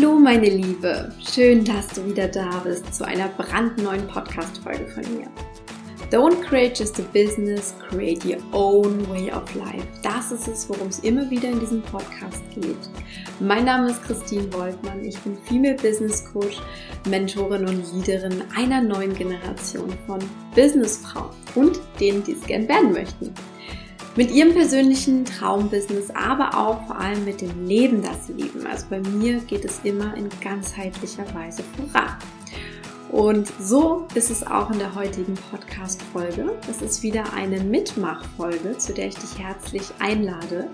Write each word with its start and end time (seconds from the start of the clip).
Hallo 0.00 0.18
meine 0.18 0.48
Liebe, 0.48 1.12
schön, 1.22 1.62
dass 1.62 1.88
du 1.88 2.06
wieder 2.06 2.26
da 2.26 2.62
bist 2.64 2.94
zu 2.94 3.06
einer 3.06 3.28
brandneuen 3.28 4.06
Podcast-Folge 4.06 4.86
von 4.86 5.02
mir. 5.14 5.26
Don't 6.10 6.40
create 6.40 6.78
just 6.78 6.98
a 6.98 7.02
business, 7.12 7.74
create 7.86 8.24
your 8.24 8.38
own 8.52 9.06
way 9.10 9.30
of 9.30 9.54
life. 9.54 9.86
Das 10.02 10.32
ist 10.32 10.48
es, 10.48 10.66
worum 10.70 10.88
es 10.88 11.00
immer 11.00 11.28
wieder 11.28 11.50
in 11.50 11.60
diesem 11.60 11.82
Podcast 11.82 12.42
geht. 12.54 12.78
Mein 13.40 13.66
Name 13.66 13.90
ist 13.90 14.02
Christine 14.04 14.50
Woltmann, 14.54 15.04
ich 15.04 15.18
bin 15.18 15.36
Female 15.44 15.76
Business 15.76 16.24
Coach, 16.32 16.62
Mentorin 17.06 17.68
und 17.68 17.92
Leaderin 17.92 18.42
einer 18.56 18.80
neuen 18.80 19.12
Generation 19.12 19.92
von 20.06 20.18
Businessfrauen 20.54 21.36
und 21.56 21.78
denen, 22.00 22.24
die 22.24 22.32
es 22.32 22.46
gern 22.46 22.66
werden 22.68 22.92
möchten 22.92 23.34
mit 24.16 24.30
ihrem 24.30 24.52
persönlichen 24.52 25.24
Traumbusiness, 25.24 26.10
aber 26.10 26.56
auch 26.58 26.86
vor 26.86 26.98
allem 26.98 27.24
mit 27.24 27.40
dem 27.40 27.66
Leben, 27.66 28.02
das 28.02 28.26
sie 28.26 28.32
lieben. 28.32 28.66
Also 28.66 28.86
bei 28.90 29.00
mir 29.00 29.38
geht 29.40 29.64
es 29.64 29.80
immer 29.84 30.16
in 30.16 30.28
ganzheitlicher 30.40 31.24
Weise 31.34 31.62
voran. 31.76 32.16
Und 33.10 33.52
so 33.60 34.06
ist 34.14 34.30
es 34.30 34.46
auch 34.46 34.70
in 34.70 34.78
der 34.78 34.94
heutigen 34.94 35.34
Podcast-Folge. 35.34 36.56
Es 36.70 36.80
ist 36.80 37.02
wieder 37.02 37.32
eine 37.32 37.60
Mitmachfolge, 37.60 38.78
zu 38.78 38.92
der 38.92 39.08
ich 39.08 39.16
dich 39.16 39.38
herzlich 39.38 39.82
einlade. 39.98 40.68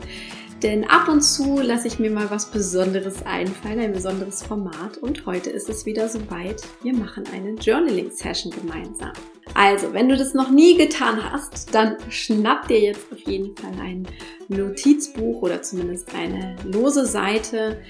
Denn 0.67 0.83
ab 0.83 1.07
und 1.07 1.21
zu 1.21 1.61
lasse 1.61 1.87
ich 1.87 2.01
mir 2.01 2.11
mal 2.11 2.29
was 2.29 2.51
Besonderes 2.51 3.25
einfallen, 3.25 3.79
ein 3.79 3.93
besonderes 3.93 4.43
Format. 4.43 4.99
Und 4.99 5.25
heute 5.25 5.49
ist 5.49 5.69
es 5.69 5.87
wieder 5.87 6.09
soweit. 6.09 6.61
Wir 6.83 6.93
machen 6.93 7.23
eine 7.33 7.53
Journaling-Session 7.53 8.51
gemeinsam. 8.51 9.13
Also, 9.55 9.93
wenn 9.93 10.09
du 10.09 10.17
das 10.17 10.35
noch 10.35 10.51
nie 10.51 10.77
getan 10.77 11.23
hast, 11.23 11.73
dann 11.73 11.97
schnapp 12.11 12.67
dir 12.67 12.81
jetzt 12.81 13.13
auf 13.13 13.21
jeden 13.21 13.57
Fall 13.57 13.75
ein 13.81 14.09
Notizbuch 14.49 15.41
oder 15.41 15.63
zumindest 15.63 16.13
eine 16.17 16.57
lose 16.65 17.07
Seite 17.07 17.81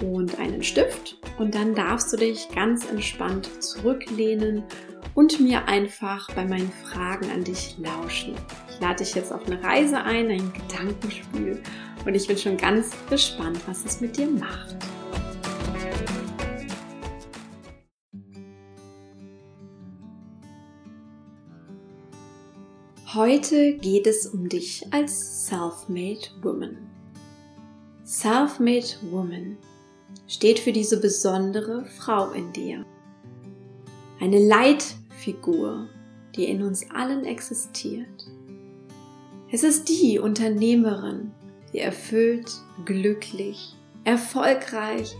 und 0.00 0.38
einen 0.38 0.62
Stift. 0.62 1.18
Und 1.38 1.54
dann 1.54 1.74
darfst 1.74 2.14
du 2.14 2.16
dich 2.16 2.48
ganz 2.54 2.88
entspannt 2.88 3.62
zurücklehnen 3.62 4.62
und 5.14 5.38
mir 5.38 5.68
einfach 5.68 6.28
bei 6.34 6.46
meinen 6.46 6.72
Fragen 6.82 7.30
an 7.30 7.44
dich 7.44 7.76
lauschen. 7.76 8.36
Ich 8.70 8.80
lade 8.80 9.04
dich 9.04 9.14
jetzt 9.14 9.34
auf 9.34 9.44
eine 9.44 9.62
Reise 9.62 9.98
ein, 9.98 10.30
ein 10.30 10.50
Gedankenspiel 10.54 11.62
und 12.04 12.14
ich 12.14 12.26
bin 12.26 12.36
schon 12.36 12.56
ganz 12.56 12.90
gespannt, 13.08 13.60
was 13.66 13.84
es 13.84 14.00
mit 14.00 14.16
dir 14.16 14.28
macht. 14.28 14.76
Heute 23.14 23.74
geht 23.74 24.06
es 24.06 24.26
um 24.26 24.48
dich 24.48 24.86
als 24.90 25.46
Self-Made 25.46 26.28
Woman. 26.40 26.78
Self-Made 28.06 28.86
Woman 29.10 29.58
steht 30.26 30.58
für 30.58 30.72
diese 30.72 30.98
besondere 30.98 31.84
Frau 31.84 32.30
in 32.30 32.50
dir. 32.54 32.86
Eine 34.18 34.38
Leitfigur, 34.38 35.88
die 36.34 36.44
in 36.44 36.62
uns 36.62 36.90
allen 36.90 37.26
existiert. 37.26 38.30
Es 39.50 39.62
ist 39.62 39.90
die 39.90 40.18
Unternehmerin, 40.18 41.32
die 41.72 41.80
erfüllt, 41.80 42.50
glücklich, 42.84 43.74
erfolgreich 44.04 45.14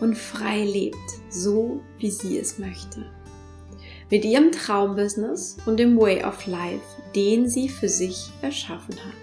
und 0.00 0.16
frei 0.16 0.64
lebt, 0.64 0.96
so 1.28 1.80
wie 1.98 2.10
sie 2.10 2.38
es 2.38 2.58
möchte. 2.58 3.06
Mit 4.10 4.24
ihrem 4.24 4.50
Traumbusiness 4.50 5.58
und 5.66 5.78
dem 5.78 5.98
Way 5.98 6.24
of 6.24 6.46
Life, 6.46 6.84
den 7.14 7.48
sie 7.48 7.68
für 7.68 7.88
sich 7.88 8.30
erschaffen 8.42 8.96
hat. 8.96 9.14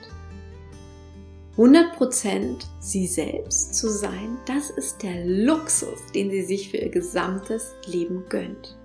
100% 1.58 2.66
sie 2.80 3.08
selbst 3.08 3.74
zu 3.74 3.90
sein, 3.90 4.38
das 4.46 4.70
ist 4.70 5.02
der 5.02 5.26
Luxus, 5.26 6.00
den 6.14 6.30
sie 6.30 6.44
sich 6.44 6.70
für 6.70 6.78
ihr 6.78 6.90
gesamtes 6.90 7.74
Leben 7.88 8.24
gönnt. 8.30 8.78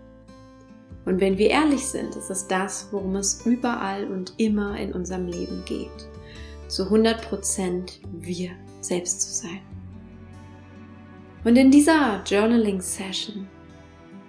Und 1.05 1.21
wenn 1.21 1.37
wir 1.37 1.51
ehrlich 1.51 1.87
sind, 1.87 2.17
ist 2.17 2.31
es 2.31 2.49
das, 2.49 2.89
worum 2.91 3.17
es 3.17 3.45
überall 3.45 4.11
und 4.11 4.33
immer 4.39 4.79
in 4.79 4.93
unserem 4.95 5.27
Leben 5.27 5.63
geht 5.67 6.09
zu 6.73 6.85
100% 6.85 7.99
wir 8.13 8.53
selbst 8.81 9.21
zu 9.21 9.47
sein. 9.47 9.61
Und 11.45 11.57
in 11.57 11.71
dieser 11.71 12.23
Journaling 12.25 12.81
Session 12.81 13.47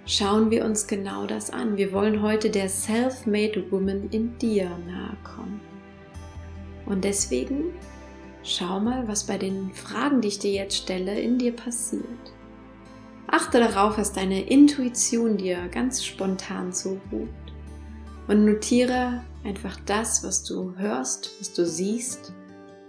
schauen 0.04 0.50
wir 0.50 0.66
uns 0.66 0.86
genau 0.86 1.24
das 1.26 1.48
an. 1.50 1.78
Wir 1.78 1.90
wollen 1.92 2.20
heute 2.20 2.50
der 2.50 2.68
Self-Made 2.68 3.64
Woman 3.70 4.10
in 4.10 4.36
dir 4.36 4.68
nahe 4.86 5.16
kommen. 5.24 5.58
Und 6.84 7.04
deswegen 7.04 7.72
schau 8.42 8.78
mal, 8.78 9.08
was 9.08 9.24
bei 9.24 9.38
den 9.38 9.72
Fragen, 9.72 10.20
die 10.20 10.28
ich 10.28 10.38
dir 10.38 10.52
jetzt 10.52 10.76
stelle, 10.76 11.18
in 11.18 11.38
dir 11.38 11.56
passiert. 11.56 12.04
Achte 13.26 13.58
darauf, 13.58 13.96
dass 13.96 14.12
deine 14.12 14.42
Intuition 14.42 15.38
dir 15.38 15.66
ganz 15.68 16.04
spontan 16.04 16.74
zuruft 16.74 17.54
und 18.28 18.44
notiere 18.44 19.22
einfach 19.44 19.78
das, 19.86 20.24
was 20.24 20.42
du 20.42 20.76
hörst, 20.76 21.30
was 21.38 21.52
du 21.52 21.66
siehst, 21.66 22.32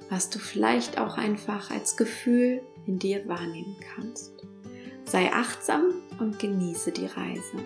was 0.09 0.29
du 0.29 0.39
vielleicht 0.39 0.97
auch 0.97 1.17
einfach 1.17 1.71
als 1.71 1.97
Gefühl 1.97 2.61
in 2.87 2.99
dir 2.99 3.27
wahrnehmen 3.27 3.75
kannst. 3.95 4.31
Sei 5.05 5.31
achtsam 5.31 5.93
und 6.19 6.39
genieße 6.39 6.91
die 6.91 7.05
Reise. 7.05 7.57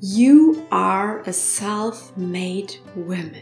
You 0.00 0.56
are 0.70 1.22
a 1.26 1.32
self-made 1.32 2.74
woman. 2.94 3.32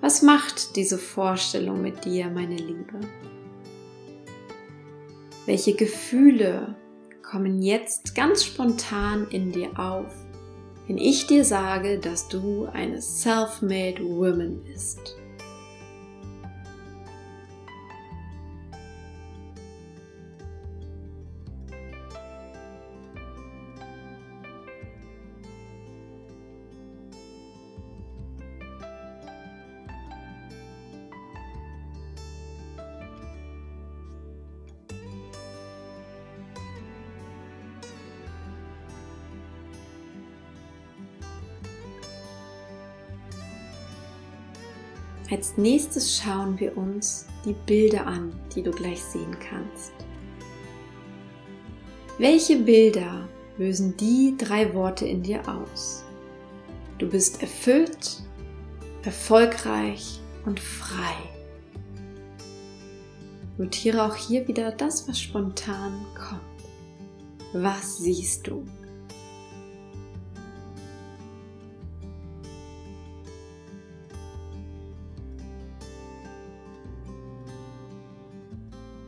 Was 0.00 0.22
macht 0.22 0.76
diese 0.76 0.98
Vorstellung 0.98 1.82
mit 1.82 2.04
dir, 2.04 2.28
meine 2.30 2.56
Liebe? 2.56 3.00
Welche 5.46 5.74
Gefühle 5.74 6.74
kommen 7.32 7.62
jetzt 7.62 8.14
ganz 8.14 8.44
spontan 8.44 9.26
in 9.30 9.52
dir 9.52 9.78
auf, 9.78 10.12
wenn 10.86 10.98
ich 10.98 11.26
dir 11.26 11.46
sage, 11.46 11.98
dass 11.98 12.28
du 12.28 12.68
eine 12.74 13.00
Self-Made 13.00 14.04
Woman 14.04 14.62
bist? 14.64 15.16
Als 45.32 45.56
nächstes 45.56 46.18
schauen 46.18 46.60
wir 46.60 46.76
uns 46.76 47.24
die 47.46 47.54
Bilder 47.64 48.06
an, 48.06 48.38
die 48.54 48.62
du 48.62 48.70
gleich 48.70 49.02
sehen 49.02 49.34
kannst. 49.40 49.94
Welche 52.18 52.56
Bilder 52.58 53.26
lösen 53.56 53.96
die 53.96 54.34
drei 54.36 54.74
Worte 54.74 55.06
in 55.06 55.22
dir 55.22 55.40
aus? 55.48 56.04
Du 56.98 57.08
bist 57.08 57.40
erfüllt, 57.40 58.22
erfolgreich 59.04 60.20
und 60.44 60.60
frei. 60.60 61.16
Notiere 63.56 64.02
auch 64.02 64.16
hier 64.16 64.46
wieder 64.46 64.70
das, 64.70 65.08
was 65.08 65.18
spontan 65.18 66.04
kommt. 66.14 67.54
Was 67.54 67.96
siehst 67.96 68.46
du? 68.48 68.66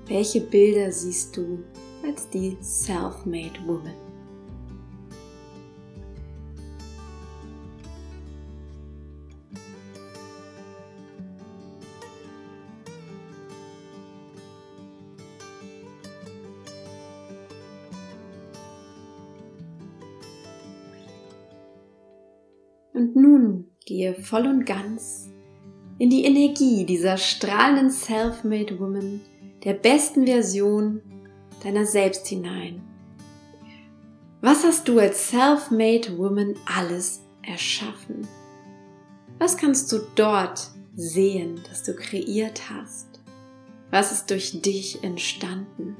Welche 0.07 0.43
Bilder 0.43 0.93
siehst 0.93 1.35
du 1.35 1.65
als 2.07 2.29
die 2.29 2.59
Self-Made 2.61 3.59
Woman? 3.65 3.95
Und 22.93 23.17
nun 23.17 23.71
gehe 23.87 24.15
voll 24.15 24.47
und 24.47 24.67
ganz 24.67 25.31
in 25.99 26.11
die 26.11 26.25
Energie 26.25 26.85
dieser 26.85 27.17
strahlenden 27.17 27.91
Self-Made 27.91 28.79
Woman 28.79 29.23
der 29.65 29.75
besten 29.75 30.27
Version 30.27 31.01
deiner 31.63 31.87
selbst 31.87 32.27
hinein. 32.27 32.83
Was 34.41 34.63
hast 34.63 34.89
du 34.89 34.99
als 34.99 35.31
Self-Made 35.31 36.19
Woman 36.19 36.55
alles 36.67 37.23
erschaffen? 37.43 38.29
Was 39.39 39.57
kannst 39.57 39.91
du 39.91 40.01
dort 40.15 40.71
sehen, 40.95 41.61
das 41.69 41.83
du 41.83 41.95
kreiert 41.95 42.69
hast? 42.69 43.07
Was 43.91 44.13
ist 44.13 44.31
durch 44.31 44.61
dich 44.61 45.03
entstanden? 45.03 45.97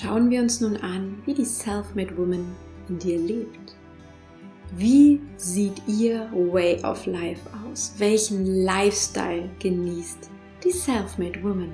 Schauen 0.00 0.30
wir 0.30 0.40
uns 0.40 0.62
nun 0.62 0.78
an, 0.78 1.20
wie 1.26 1.34
die 1.34 1.44
Self-Made 1.44 2.16
Woman 2.16 2.46
in 2.88 2.98
dir 2.98 3.18
lebt. 3.18 3.76
Wie 4.76 5.20
sieht 5.36 5.82
ihr 5.86 6.30
Way 6.32 6.82
of 6.84 7.04
Life 7.04 7.42
aus? 7.66 7.92
Welchen 7.98 8.64
Lifestyle 8.64 9.50
genießt 9.58 10.30
die 10.64 10.70
Self-Made 10.70 11.42
Woman? 11.42 11.72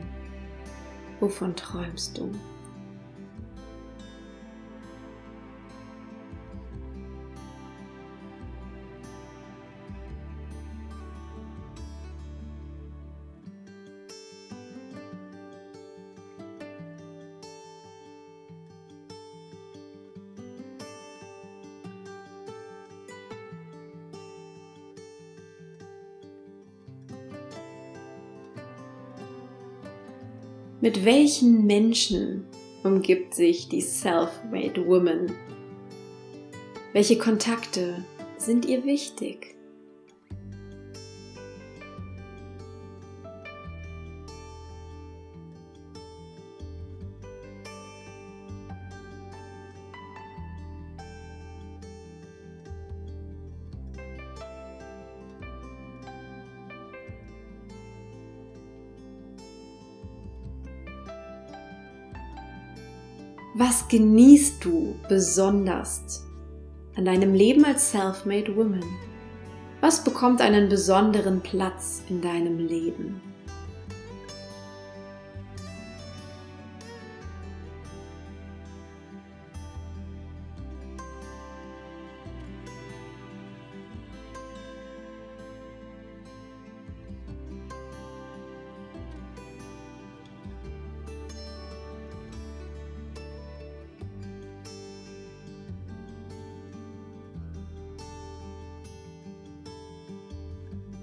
Wovon 1.20 1.54
träumst 1.54 2.18
du? 2.18 2.32
Mit 30.86 31.04
welchen 31.04 31.66
Menschen 31.66 32.46
umgibt 32.84 33.34
sich 33.34 33.68
die 33.68 33.80
Self-Made 33.80 34.86
Woman? 34.86 35.32
Welche 36.92 37.18
Kontakte 37.18 38.04
sind 38.36 38.66
ihr 38.66 38.84
wichtig? 38.84 39.55
Was 63.58 63.88
genießt 63.88 64.62
du 64.62 64.96
besonders 65.08 66.26
an 66.94 67.06
deinem 67.06 67.32
Leben 67.32 67.64
als 67.64 67.90
Self-Made 67.90 68.54
Woman? 68.54 68.84
Was 69.80 70.04
bekommt 70.04 70.42
einen 70.42 70.68
besonderen 70.68 71.40
Platz 71.40 72.02
in 72.10 72.20
deinem 72.20 72.58
Leben? 72.58 73.18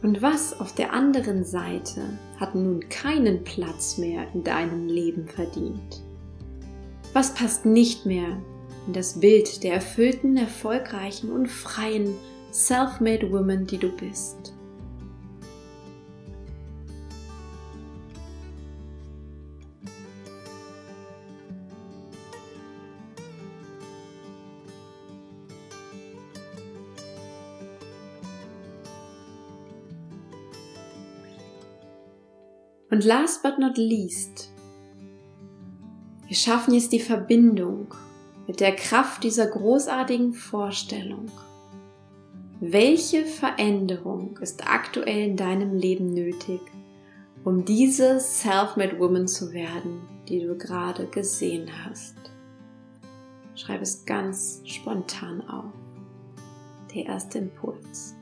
Und 0.03 0.21
was 0.21 0.59
auf 0.59 0.75
der 0.75 0.91
anderen 0.91 1.45
Seite 1.45 2.01
hat 2.37 2.55
nun 2.55 2.87
keinen 2.89 3.45
Platz 3.45 3.97
mehr 3.97 4.27
in 4.33 4.43
deinem 4.43 4.87
Leben 4.87 5.27
verdient? 5.29 6.03
Was 7.13 7.33
passt 7.33 7.65
nicht 7.65 8.05
mehr 8.05 8.37
in 8.85 8.91
das 8.91 9.21
Bild 9.21 9.63
der 9.63 9.75
erfüllten, 9.75 10.35
erfolgreichen 10.35 11.31
und 11.31 11.47
freien 11.47 12.13
Self-Made 12.51 13.31
Woman, 13.31 13.65
die 13.65 13.77
du 13.77 13.89
bist? 13.89 14.52
Und 32.93 33.05
last 33.05 33.41
but 33.41 33.57
not 33.57 33.75
least, 33.75 34.51
wir 36.27 36.35
schaffen 36.35 36.75
jetzt 36.75 36.91
die 36.91 36.99
Verbindung 36.99 37.91
mit 38.45 38.59
der 38.59 38.75
Kraft 38.75 39.23
dieser 39.23 39.47
großartigen 39.47 40.33
Vorstellung. 40.33 41.25
Welche 42.59 43.25
Veränderung 43.25 44.37
ist 44.43 44.67
aktuell 44.67 45.29
in 45.29 45.35
deinem 45.35 45.75
Leben 45.75 46.13
nötig, 46.13 46.61
um 47.43 47.65
diese 47.65 48.19
Self-Made 48.19 48.99
Woman 48.99 49.27
zu 49.27 49.51
werden, 49.53 49.99
die 50.29 50.41
du 50.41 50.55
gerade 50.55 51.07
gesehen 51.07 51.67
hast? 51.83 52.13
Schreib 53.55 53.81
es 53.81 54.05
ganz 54.05 54.61
spontan 54.65 55.41
auf. 55.49 55.73
Der 56.93 57.07
erste 57.07 57.39
Impuls. 57.39 58.13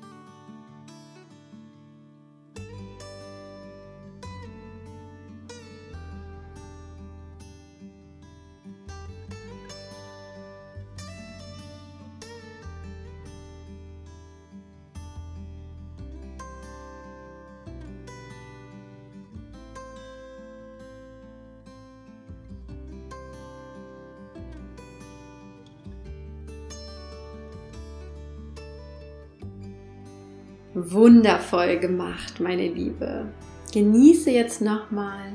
Wundervoll 30.89 31.77
gemacht, 31.79 32.39
meine 32.39 32.67
Liebe. 32.67 33.25
Genieße 33.73 34.31
jetzt 34.31 34.61
nochmal 34.61 35.33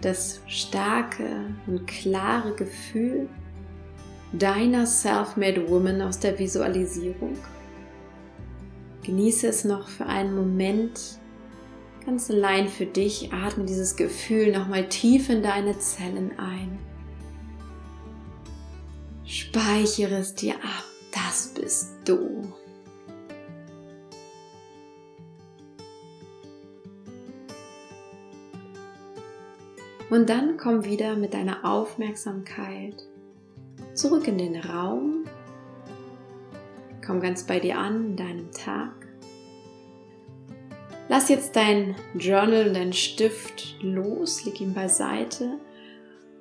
das 0.00 0.40
starke 0.46 1.54
und 1.66 1.86
klare 1.86 2.54
Gefühl 2.54 3.28
deiner 4.32 4.86
Self-Made 4.86 5.68
Woman 5.68 6.02
aus 6.02 6.18
der 6.18 6.38
Visualisierung. 6.38 7.36
Genieße 9.02 9.48
es 9.48 9.64
noch 9.64 9.88
für 9.88 10.06
einen 10.06 10.34
Moment 10.34 11.18
ganz 12.04 12.30
allein 12.30 12.68
für 12.68 12.86
dich. 12.86 13.32
Atme 13.32 13.64
dieses 13.64 13.96
Gefühl 13.96 14.52
nochmal 14.52 14.88
tief 14.88 15.28
in 15.30 15.42
deine 15.42 15.78
Zellen 15.78 16.32
ein. 16.38 16.78
Speichere 19.24 20.16
es 20.16 20.34
dir 20.34 20.54
ab. 20.54 20.84
Das 21.12 21.52
bist 21.54 21.96
du. 22.04 22.52
Und 30.10 30.30
dann 30.30 30.56
komm 30.56 30.84
wieder 30.84 31.16
mit 31.16 31.34
deiner 31.34 31.64
Aufmerksamkeit 31.64 33.04
zurück 33.94 34.26
in 34.26 34.38
den 34.38 34.56
Raum. 34.56 35.24
Komm 37.04 37.20
ganz 37.20 37.44
bei 37.44 37.60
dir 37.60 37.78
an 37.78 38.06
in 38.06 38.16
deinem 38.16 38.50
Tag. 38.52 38.94
Lass 41.08 41.28
jetzt 41.28 41.56
dein 41.56 41.94
Journal 42.14 42.72
dein 42.72 42.92
Stift 42.92 43.76
los, 43.82 44.44
leg 44.44 44.60
ihn 44.60 44.74
beiseite 44.74 45.58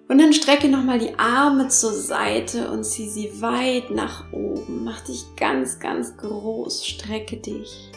und 0.10 0.20
dann 0.20 0.32
strecke 0.32 0.70
nochmal 0.70 1.00
die 1.00 1.18
Arme 1.20 1.68
zur 1.68 1.94
Seite 1.94 2.72
und 2.72 2.86
zieh 2.86 3.10
sie 3.10 3.42
weit 3.42 3.92
nach 3.92 4.32
oben. 4.32 4.86
Mach 4.86 5.02
dich 5.02 5.26
ganz, 5.36 5.80
ganz 5.80 6.16
groß, 6.16 6.86
strecke 6.86 7.38
dich. 7.38 7.92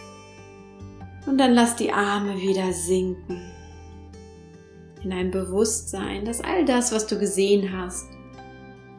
Und 1.27 1.39
dann 1.39 1.53
lass 1.53 1.77
die 1.77 1.93
Arme 1.93 2.41
wieder 2.41 2.73
sinken. 2.73 3.41
In 5.03 5.13
ein 5.13 5.31
Bewusstsein, 5.31 6.25
dass 6.25 6.41
all 6.41 6.65
das, 6.65 6.93
was 6.93 7.07
du 7.07 7.19
gesehen 7.19 7.77
hast, 7.77 8.09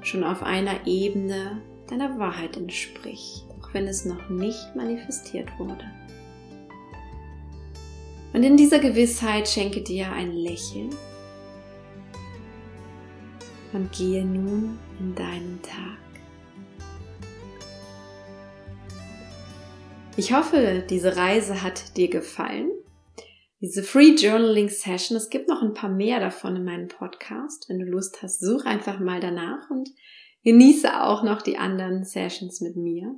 schon 0.01 0.23
auf 0.23 0.41
einer 0.41 0.87
Ebene 0.87 1.61
deiner 1.87 2.17
Wahrheit 2.17 2.57
entspricht, 2.57 3.45
auch 3.59 3.73
wenn 3.73 3.87
es 3.87 4.05
noch 4.05 4.29
nicht 4.29 4.75
manifestiert 4.75 5.47
wurde. 5.59 5.85
Und 8.33 8.43
in 8.43 8.57
dieser 8.57 8.79
Gewissheit 8.79 9.47
schenke 9.47 9.81
dir 9.81 10.11
ein 10.11 10.31
Lächeln 10.31 10.89
und 13.73 13.91
gehe 13.91 14.25
nun 14.25 14.79
in 14.99 15.15
deinen 15.15 15.61
Tag. 15.61 16.01
Ich 20.17 20.33
hoffe, 20.33 20.83
diese 20.89 21.15
Reise 21.15 21.61
hat 21.61 21.95
dir 21.97 22.09
gefallen. 22.09 22.69
Diese 23.61 23.83
Free 23.83 24.15
Journaling 24.15 24.69
Session, 24.69 25.15
es 25.15 25.29
gibt 25.29 25.47
noch 25.47 25.61
ein 25.61 25.75
paar 25.75 25.91
mehr 25.91 26.19
davon 26.19 26.55
in 26.55 26.63
meinem 26.63 26.87
Podcast. 26.87 27.69
Wenn 27.69 27.77
du 27.77 27.85
Lust 27.85 28.23
hast, 28.23 28.39
such 28.39 28.65
einfach 28.65 28.99
mal 28.99 29.19
danach 29.19 29.69
und 29.69 29.87
genieße 30.43 30.99
auch 30.99 31.21
noch 31.21 31.43
die 31.43 31.59
anderen 31.59 32.03
Sessions 32.03 32.59
mit 32.61 32.75
mir. 32.75 33.15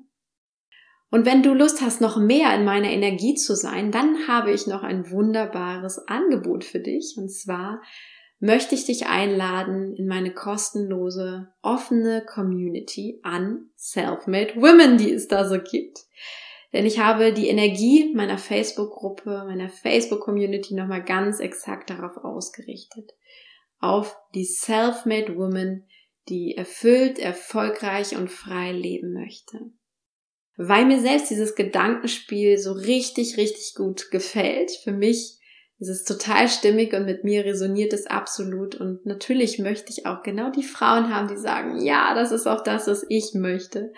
Und 1.10 1.26
wenn 1.26 1.44
du 1.44 1.54
Lust 1.54 1.80
hast, 1.80 2.02
noch 2.02 2.18
mehr 2.18 2.54
in 2.56 2.66
meiner 2.66 2.90
Energie 2.90 3.36
zu 3.36 3.56
sein, 3.56 3.90
dann 3.92 4.28
habe 4.28 4.52
ich 4.52 4.68
noch 4.68 4.84
ein 4.84 5.10
wunderbares 5.12 6.10
Angebot 6.10 6.66
für 6.66 6.82
dich. 6.82 7.16
Und 7.18 7.30
zwar 7.30 7.82
möchte 8.40 8.76
ich 8.76 8.84
dich 8.84 9.08
einladen 9.08 9.96
in 9.96 10.08
meine 10.08 10.34
kostenlose, 10.34 11.54
offene 11.62 12.26
Community 12.26 13.22
an 13.24 13.70
Self-Made 13.78 14.58
Women, 14.58 14.98
die 14.98 15.14
es 15.14 15.30
da 15.30 15.48
so 15.48 15.58
gibt. 15.60 16.00
Denn 16.74 16.88
ich 16.88 17.00
habe 17.00 17.34
die 17.34 17.48
Energie 17.48 18.12
meiner 18.16 18.40
Facebook-Gruppe, 18.40 19.46
meiner 19.46 19.70
Facebook-Community 19.70 20.74
nochmal 20.74 21.04
ganz 21.04 21.40
exakt 21.40 21.92
darauf 21.92 22.18
ausgerichtet. 22.18 23.12
Auf 23.80 24.18
die 24.34 24.46
Self-Made 24.46 25.38
Woman, 25.38 25.86
die 26.30 26.58
erfüllt, 26.58 27.20
erfolgreich 27.20 28.16
und 28.16 28.32
frei 28.32 28.72
leben 28.72 29.14
möchte. 29.14 29.60
Weil 30.56 30.86
mir 30.86 31.00
selbst 31.00 31.30
dieses 31.30 31.56
Gedankenspiel 31.56 32.58
so 32.58 32.74
richtig, 32.74 33.38
richtig 33.38 33.76
gut 33.76 34.10
gefällt. 34.10 34.72
Für 34.84 34.92
mich 34.92 35.38
es 35.84 36.02
ist 36.02 36.08
total 36.08 36.48
stimmig 36.48 36.94
und 36.94 37.06
mit 37.06 37.24
mir 37.24 37.46
resoniert 37.46 37.94
es 37.94 38.08
absolut. 38.08 38.76
Und 38.76 39.06
natürlich 39.06 39.60
möchte 39.60 39.92
ich 39.92 40.06
auch 40.06 40.24
genau 40.24 40.52
die 40.52 40.64
Frauen 40.64 41.14
haben, 41.14 41.28
die 41.28 41.38
sagen, 41.38 41.82
ja, 41.82 42.16
das 42.16 42.32
ist 42.32 42.48
auch 42.48 42.64
das, 42.64 42.88
was 42.88 43.06
ich 43.10 43.34
möchte. 43.34 43.92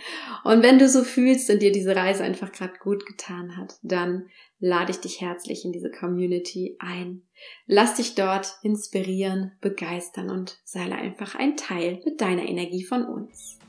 Und 0.43 0.63
wenn 0.63 0.79
du 0.79 0.89
so 0.89 1.03
fühlst 1.03 1.49
und 1.49 1.61
dir 1.61 1.71
diese 1.71 1.95
Reise 1.95 2.23
einfach 2.23 2.51
gerade 2.51 2.73
gut 2.79 3.05
getan 3.05 3.57
hat, 3.57 3.75
dann 3.83 4.27
lade 4.59 4.91
ich 4.91 4.99
dich 4.99 5.21
herzlich 5.21 5.65
in 5.65 5.71
diese 5.71 5.91
Community 5.91 6.77
ein. 6.79 7.21
Lass 7.67 7.95
dich 7.95 8.15
dort 8.15 8.53
inspirieren, 8.63 9.51
begeistern 9.61 10.29
und 10.29 10.57
sei 10.63 10.91
einfach 10.91 11.35
ein 11.35 11.57
Teil 11.57 12.01
mit 12.05 12.21
deiner 12.21 12.43
Energie 12.43 12.83
von 12.83 13.05
uns. 13.05 13.59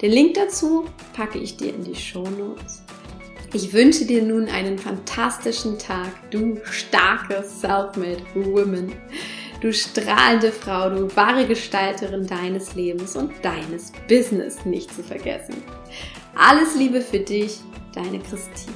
Den 0.00 0.10
Link 0.10 0.34
dazu 0.34 0.84
packe 1.14 1.38
ich 1.38 1.56
dir 1.56 1.74
in 1.74 1.84
die 1.84 1.94
Show 1.94 2.28
Notes. 2.28 2.83
Ich 3.54 3.72
wünsche 3.72 4.04
dir 4.04 4.20
nun 4.20 4.48
einen 4.48 4.80
fantastischen 4.80 5.78
Tag, 5.78 6.08
du 6.32 6.58
starke 6.64 7.44
Selfmade 7.44 8.24
Woman, 8.34 8.92
du 9.60 9.72
strahlende 9.72 10.50
Frau, 10.50 10.90
du 10.90 11.14
wahre 11.14 11.46
Gestalterin 11.46 12.26
deines 12.26 12.74
Lebens 12.74 13.14
und 13.14 13.32
deines 13.42 13.92
Business 14.08 14.64
nicht 14.64 14.92
zu 14.92 15.04
vergessen. 15.04 15.54
Alles 16.34 16.74
Liebe 16.74 17.00
für 17.00 17.20
dich, 17.20 17.60
deine 17.94 18.18
Christine. 18.18 18.74